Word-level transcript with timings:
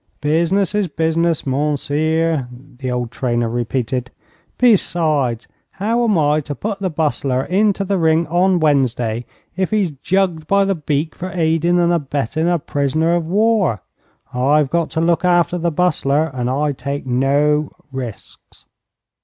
'Business 0.19 0.73
is 0.73 0.87
business, 0.87 1.43
mounseer,' 1.45 2.47
the 2.77 2.89
old 2.89 3.11
trainer 3.11 3.47
repeated. 3.47 4.09
'Besides, 4.57 5.47
how 5.73 6.03
am 6.03 6.17
I 6.17 6.39
to 6.39 6.55
put 6.55 6.79
the 6.79 6.89
Bustler 6.89 7.43
into 7.43 7.83
the 7.83 7.99
ring 7.99 8.25
on 8.25 8.59
Wednesday 8.59 9.27
if 9.55 9.69
he's 9.69 9.91
jugged 9.91 10.47
by 10.47 10.65
the 10.65 10.73
beak 10.73 11.13
for 11.13 11.29
aidin' 11.29 11.77
and 11.77 11.93
abettin' 11.93 12.47
a 12.47 12.57
prisoner 12.57 13.13
of 13.15 13.27
war? 13.27 13.83
I've 14.33 14.71
got 14.71 14.89
to 14.97 15.01
look 15.01 15.23
after 15.23 15.59
the 15.59 15.69
Bustler, 15.69 16.31
and 16.33 16.49
I 16.49 16.71
take 16.71 17.05
no 17.05 17.69
risks.' 17.91 18.65